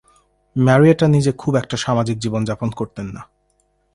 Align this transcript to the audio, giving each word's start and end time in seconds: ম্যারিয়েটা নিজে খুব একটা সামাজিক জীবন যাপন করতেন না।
ম্যারিয়েটা 0.55 1.05
নিজে 1.07 1.31
খুব 1.31 1.53
একটা 1.55 1.77
সামাজিক 1.77 2.17
জীবন 2.19 2.41
যাপন 2.45 2.69
করতেন 2.69 3.05
না। 3.05 3.21